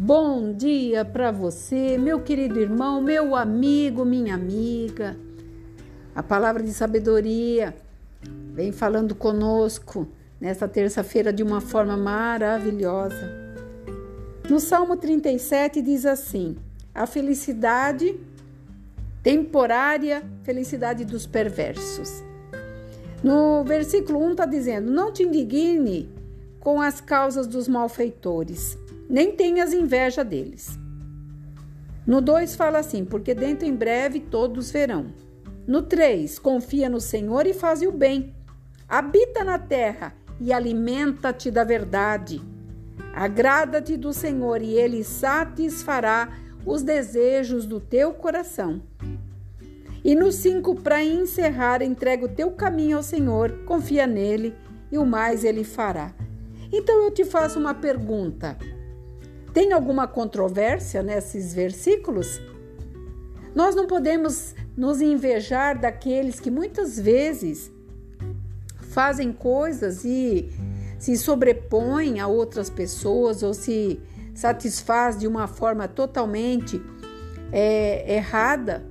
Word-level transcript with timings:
Bom 0.00 0.52
dia 0.52 1.04
para 1.04 1.32
você, 1.32 1.98
meu 1.98 2.20
querido 2.20 2.60
irmão, 2.60 3.02
meu 3.02 3.34
amigo, 3.34 4.04
minha 4.04 4.32
amiga. 4.32 5.16
A 6.14 6.22
palavra 6.22 6.62
de 6.62 6.72
sabedoria 6.72 7.74
vem 8.54 8.70
falando 8.70 9.12
conosco 9.12 10.06
nesta 10.40 10.68
terça-feira 10.68 11.32
de 11.32 11.42
uma 11.42 11.60
forma 11.60 11.96
maravilhosa. 11.96 13.28
No 14.48 14.60
Salmo 14.60 14.96
37 14.96 15.82
diz 15.82 16.06
assim: 16.06 16.56
A 16.94 17.04
felicidade 17.04 18.20
temporária, 19.20 20.22
felicidade 20.44 21.04
dos 21.04 21.26
perversos. 21.26 22.22
No 23.20 23.64
versículo 23.64 24.24
1 24.26 24.30
está 24.30 24.46
dizendo: 24.46 24.92
Não 24.92 25.12
te 25.12 25.24
indigne 25.24 26.08
com 26.60 26.80
as 26.80 27.00
causas 27.00 27.48
dos 27.48 27.66
malfeitores 27.66 28.78
nem 29.08 29.32
tenhas 29.32 29.72
inveja 29.72 30.22
deles. 30.24 30.78
No 32.06 32.20
2 32.20 32.56
fala 32.56 32.78
assim: 32.78 33.04
porque 33.04 33.34
dentro 33.34 33.66
em 33.66 33.74
breve 33.74 34.20
todos 34.20 34.70
verão. 34.70 35.06
No 35.66 35.82
3, 35.82 36.38
confia 36.38 36.88
no 36.88 37.00
Senhor 37.00 37.46
e 37.46 37.52
faz 37.52 37.82
o 37.82 37.92
bem. 37.92 38.34
Habita 38.88 39.44
na 39.44 39.58
terra 39.58 40.14
e 40.40 40.52
alimenta-te 40.52 41.50
da 41.50 41.64
verdade. 41.64 42.40
Agrada-te 43.14 43.96
do 43.96 44.12
Senhor 44.12 44.62
e 44.62 44.72
ele 44.72 45.04
satisfará 45.04 46.32
os 46.64 46.82
desejos 46.82 47.66
do 47.66 47.80
teu 47.80 48.14
coração. 48.14 48.80
E 50.04 50.14
no 50.14 50.32
5, 50.32 50.76
para 50.76 51.04
encerrar, 51.04 51.82
entrega 51.82 52.24
o 52.24 52.28
teu 52.28 52.50
caminho 52.52 52.96
ao 52.96 53.02
Senhor, 53.02 53.52
confia 53.66 54.06
nele 54.06 54.54
e 54.90 54.96
o 54.96 55.04
mais 55.04 55.44
ele 55.44 55.64
fará. 55.64 56.14
Então 56.72 57.02
eu 57.02 57.10
te 57.10 57.24
faço 57.24 57.58
uma 57.58 57.74
pergunta. 57.74 58.56
Tem 59.58 59.72
alguma 59.72 60.06
controvérsia 60.06 61.02
nesses 61.02 61.52
versículos? 61.52 62.40
Nós 63.56 63.74
não 63.74 63.88
podemos 63.88 64.54
nos 64.76 65.00
invejar 65.00 65.76
daqueles 65.76 66.38
que 66.38 66.48
muitas 66.48 66.96
vezes 66.96 67.68
fazem 68.92 69.32
coisas 69.32 70.04
e 70.04 70.48
se 70.96 71.16
sobrepõem 71.16 72.20
a 72.20 72.28
outras 72.28 72.70
pessoas 72.70 73.42
ou 73.42 73.52
se 73.52 74.00
satisfaz 74.32 75.18
de 75.18 75.26
uma 75.26 75.48
forma 75.48 75.88
totalmente 75.88 76.80
é, 77.50 78.14
errada, 78.14 78.86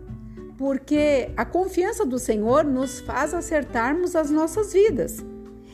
porque 0.58 1.32
a 1.38 1.46
confiança 1.46 2.06
do 2.06 2.20
Senhor 2.20 2.66
nos 2.66 3.00
faz 3.00 3.34
acertarmos 3.34 4.18
as 4.18 4.30
nossas 4.30 4.74
vidas. 4.74 5.24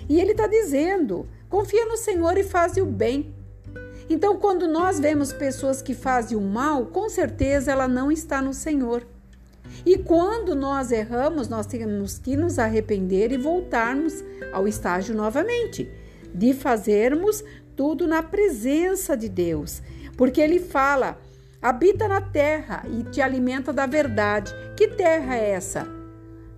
E 0.08 0.22
Ele 0.22 0.34
está 0.34 0.46
dizendo: 0.46 1.28
confia 1.50 1.84
no 1.88 1.98
Senhor 1.98 2.38
e 2.38 2.44
faz 2.44 2.78
o 2.78 2.86
bem. 2.86 3.42
Então, 4.10 4.38
quando 4.38 4.68
nós 4.68 5.00
vemos 5.00 5.32
pessoas 5.32 5.82
que 5.82 5.94
fazem 5.94 6.38
o 6.38 6.42
mal, 6.42 6.88
com 6.88 7.10
certeza 7.10 7.72
ela 7.72 7.88
não 7.88 8.12
está 8.12 8.42
no 8.42 8.54
Senhor. 8.54 9.06
E 9.86 9.98
quando 9.98 10.56
nós 10.56 10.92
erramos, 10.92 11.48
nós 11.48 11.66
temos 11.66 12.18
que 12.18 12.36
nos 12.36 12.60
arrepender 12.60 13.32
e 13.32 13.38
voltarmos 13.38 14.24
ao 14.52 14.68
estágio 14.68 15.16
novamente, 15.16 15.90
de 16.34 16.54
fazermos 16.54 17.44
tudo 17.76 18.08
na 18.08 18.22
presença 18.22 19.16
de 19.16 19.30
Deus. 19.30 19.82
Porque 20.18 20.42
ele 20.42 20.60
fala: 20.60 21.18
habita 21.62 22.08
na 22.08 22.22
terra 22.22 22.84
e 22.90 23.04
te 23.04 23.22
alimenta 23.22 23.74
da 23.74 23.86
verdade. 23.86 24.54
Que 24.78 24.90
terra 24.90 25.36
é 25.36 25.52
essa? 25.52 25.88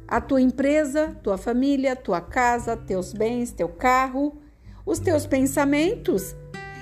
A 0.08 0.22
tua 0.22 0.42
empresa, 0.42 1.16
tua 1.24 1.38
família, 1.38 1.96
tua 1.96 2.22
casa, 2.22 2.78
teus 2.78 3.12
bens, 3.12 3.52
teu 3.52 3.70
carro, 3.70 4.40
os 4.86 5.00
teus 5.00 5.26
pensamentos 5.26 6.36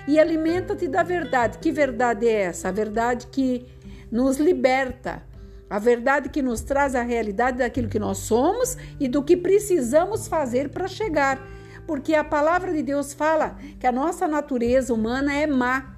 e 0.07 0.19
alimenta-te 0.19 0.87
da 0.87 1.03
verdade. 1.03 1.57
Que 1.57 1.71
verdade 1.71 2.27
é 2.27 2.43
essa? 2.43 2.69
A 2.69 2.71
verdade 2.71 3.27
que 3.27 3.65
nos 4.11 4.37
liberta, 4.37 5.23
a 5.69 5.79
verdade 5.79 6.29
que 6.29 6.41
nos 6.41 6.61
traz 6.61 6.93
a 6.93 7.01
realidade 7.01 7.57
daquilo 7.57 7.89
que 7.89 7.99
nós 7.99 8.19
somos 8.19 8.77
e 8.99 9.07
do 9.07 9.23
que 9.23 9.35
precisamos 9.35 10.27
fazer 10.27 10.69
para 10.69 10.87
chegar. 10.87 11.41
Porque 11.87 12.13
a 12.13 12.23
palavra 12.23 12.71
de 12.71 12.83
Deus 12.83 13.13
fala 13.13 13.57
que 13.79 13.87
a 13.87 13.91
nossa 13.91 14.27
natureza 14.27 14.93
humana 14.93 15.33
é 15.33 15.47
má. 15.47 15.97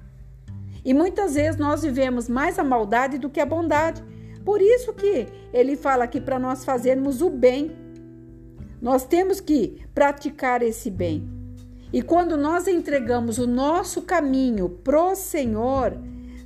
E 0.84 0.94
muitas 0.94 1.34
vezes 1.34 1.58
nós 1.58 1.82
vivemos 1.82 2.28
mais 2.28 2.58
a 2.58 2.64
maldade 2.64 3.18
do 3.18 3.28
que 3.28 3.40
a 3.40 3.46
bondade. 3.46 4.02
Por 4.44 4.62
isso 4.62 4.92
que 4.92 5.26
ele 5.52 5.76
fala 5.76 6.06
que 6.06 6.20
para 6.20 6.38
nós 6.38 6.64
fazermos 6.64 7.20
o 7.20 7.28
bem, 7.28 7.76
nós 8.80 9.04
temos 9.04 9.40
que 9.40 9.84
praticar 9.92 10.62
esse 10.62 10.90
bem. 10.90 11.35
E 11.92 12.02
quando 12.02 12.36
nós 12.36 12.66
entregamos 12.66 13.38
o 13.38 13.46
nosso 13.46 14.02
caminho 14.02 14.68
pro 14.68 15.14
Senhor, 15.14 15.96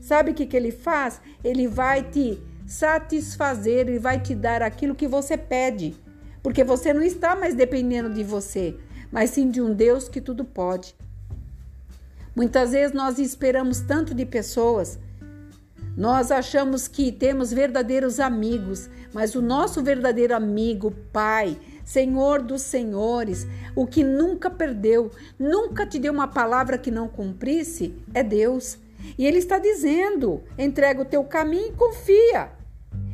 sabe 0.01 0.31
o 0.31 0.35
que, 0.35 0.47
que 0.47 0.57
ele 0.57 0.71
faz? 0.71 1.21
Ele 1.43 1.67
vai 1.67 2.03
te 2.03 2.41
satisfazer, 2.67 3.89
ele 3.89 3.99
vai 3.99 4.21
te 4.21 4.35
dar 4.35 4.63
aquilo 4.63 4.95
que 4.95 5.09
você 5.09 5.37
pede. 5.37 5.97
Porque 6.43 6.63
você 6.63 6.93
não 6.93 7.03
está 7.03 7.35
mais 7.35 7.55
dependendo 7.55 8.11
de 8.11 8.23
você, 8.23 8.77
mas 9.11 9.31
sim 9.31 9.51
de 9.51 9.61
um 9.61 9.75
Deus 9.75 10.09
que 10.09 10.21
tudo 10.21 10.45
pode. 10.45 10.95
Muitas 12.35 12.73
vezes 12.73 12.95
nós 12.95 13.19
esperamos 13.19 13.81
tanto 13.81 14.15
de 14.15 14.25
pessoas, 14.25 14.99
nós 15.97 16.31
achamos 16.31 16.87
que 16.87 17.11
temos 17.11 17.53
verdadeiros 17.53 18.21
amigos, 18.21 18.89
mas 19.13 19.35
o 19.35 19.43
nosso 19.43 19.83
verdadeiro 19.83 20.35
amigo, 20.35 20.93
Pai, 21.13 21.59
Senhor 21.91 22.41
dos 22.41 22.63
Senhores, 22.63 23.49
o 23.75 23.85
que 23.85 24.05
nunca 24.05 24.49
perdeu, 24.49 25.11
nunca 25.37 25.85
te 25.85 25.99
deu 25.99 26.13
uma 26.13 26.29
palavra 26.29 26.79
que 26.79 26.89
não 26.89 27.09
cumprisse, 27.09 27.97
é 28.15 28.23
Deus. 28.23 28.79
E 29.19 29.27
Ele 29.27 29.39
está 29.39 29.59
dizendo: 29.59 30.41
entrega 30.57 31.03
o 31.03 31.05
teu 31.05 31.25
caminho 31.25 31.67
e 31.67 31.73
confia. 31.73 32.53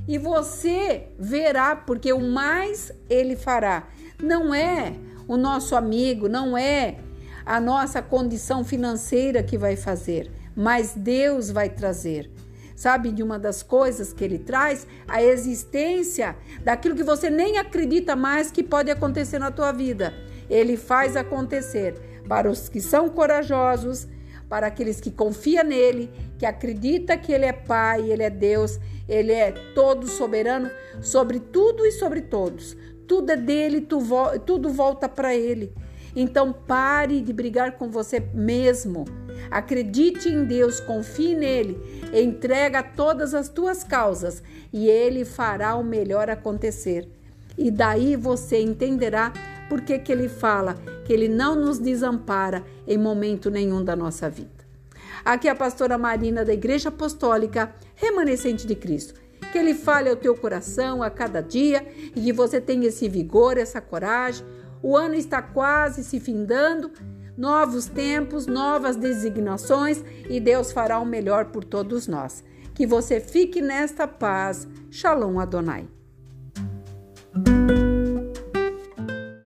E 0.07 0.19
você 0.19 1.09
verá, 1.19 1.75
porque 1.75 2.13
o 2.13 2.21
mais 2.21 2.93
Ele 3.09 3.35
fará. 3.35 3.89
Não 4.23 4.55
é 4.55 4.93
o 5.27 5.39
nosso 5.39 5.75
amigo, 5.75 6.29
não 6.29 6.57
é 6.57 6.99
a 7.47 7.59
nossa 7.59 8.03
condição 8.03 8.63
financeira 8.63 9.43
que 9.43 9.57
vai 9.57 9.75
fazer, 9.75 10.31
mas 10.55 10.93
Deus 10.95 11.51
vai 11.51 11.71
trazer. 11.71 12.31
Sabe 12.77 13.11
de 13.11 13.23
uma 13.23 13.39
das 13.39 13.63
coisas 13.63 14.13
que 14.13 14.23
ele 14.23 14.39
traz? 14.39 14.87
A 15.09 15.23
existência 15.23 16.37
daquilo 16.63 16.95
que 16.95 17.03
você 17.03 17.31
nem 17.31 17.57
acredita 17.57 18.15
mais 18.15 18.51
que 18.51 18.63
pode 18.63 18.91
acontecer 18.91 19.39
na 19.39 19.51
tua 19.51 19.73
vida. 19.73 20.13
Ele 20.49 20.77
faz 20.77 21.17
acontecer 21.17 21.95
para 22.29 22.51
os 22.51 22.69
que 22.69 22.81
são 22.83 23.09
corajosos, 23.09 24.07
para 24.47 24.67
aqueles 24.67 25.01
que 25.01 25.11
confiam 25.11 25.65
nele, 25.65 26.13
que 26.39 26.45
acredita 26.45 27.17
que 27.17 27.33
ele 27.33 27.47
é 27.47 27.53
Pai, 27.53 28.11
ele 28.11 28.23
é 28.23 28.31
Deus, 28.31 28.79
ele 29.09 29.33
é 29.33 29.53
todo 29.75 30.07
soberano 30.07 30.71
sobre 31.01 31.41
tudo 31.41 31.87
e 31.87 31.91
sobre 31.91 32.21
todos. 32.21 32.77
Tudo 33.09 33.31
é 33.31 33.37
dele, 33.37 33.89
tudo 34.45 34.69
volta 34.69 35.09
para 35.09 35.35
ele. 35.35 35.73
Então 36.17 36.51
pare 36.51 37.21
de 37.21 37.31
brigar 37.31 37.73
com 37.73 37.91
você 37.91 38.21
mesmo. 38.33 39.05
Acredite 39.51 40.31
em 40.31 40.45
Deus, 40.45 40.81
confie 40.81 41.37
nele, 41.37 41.79
entrega 42.13 42.83
todas 42.83 43.35
as 43.35 43.51
tuas 43.51 43.85
causas 43.85 44.43
e 44.73 44.89
ele 44.89 45.27
fará 45.27 45.77
o 45.77 45.85
melhor 45.85 46.31
acontecer. 46.31 47.07
E 47.57 47.71
daí 47.71 48.17
você 48.17 48.61
entenderá 48.61 49.33
por 49.69 49.83
que, 49.83 50.01
ele 50.11 50.29
fala 50.29 50.75
que 51.05 51.13
ele 51.13 51.29
não 51.29 51.55
nos 51.55 51.79
desampara 51.79 52.65
em 52.87 52.97
momento 52.97 53.51
nenhum 53.51 53.85
da 53.85 53.95
nossa 53.95 54.31
vida. 54.31 54.57
Aqui 55.25 55.49
é 55.49 55.51
a 55.51 55.57
pastora 55.57 55.99
Marina 55.99 56.45
da 56.45 56.55
Igreja 56.55 56.89
Apostólica 56.89 57.75
Remanescente 57.95 58.67
de 58.67 58.75
Cristo. 58.75 59.21
Que 59.53 59.59
ele 59.59 59.75
fale 59.75 60.09
ao 60.09 60.17
teu 60.17 60.35
coração 60.37 61.03
a 61.03 61.11
cada 61.11 61.41
dia 61.41 61.87
e 62.15 62.21
que 62.21 62.33
você 62.33 62.61
tenha 62.61 62.89
esse 62.89 63.09
vigor, 63.09 63.59
essa 63.59 63.81
coragem, 63.81 64.47
o 64.87 64.97
ano 64.97 65.17
está 65.17 65.43
quase 65.43 66.05
se 66.05 66.21
findando, 66.21 66.93
novos 67.37 67.87
tempos, 67.87 68.47
novas 68.47 68.95
designações 68.95 70.01
e 70.31 70.39
Deus 70.39 70.71
fará 70.71 71.01
o 71.01 71.05
melhor 71.05 71.47
por 71.47 71.65
todos 71.65 72.07
nós. 72.07 72.45
Que 72.73 72.87
você 72.87 73.19
fique 73.19 73.61
nesta 73.61 74.07
paz. 74.07 74.69
Shalom 74.89 75.41
Adonai. 75.41 75.89